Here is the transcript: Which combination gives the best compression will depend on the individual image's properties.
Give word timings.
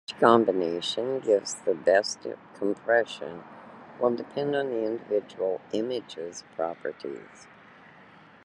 Which 0.09 0.19
combination 0.19 1.19
gives 1.19 1.53
the 1.63 1.75
best 1.75 2.25
compression 2.55 3.43
will 3.99 4.15
depend 4.15 4.55
on 4.55 4.69
the 4.71 4.83
individual 4.83 5.61
image's 5.73 6.43
properties. 6.55 7.45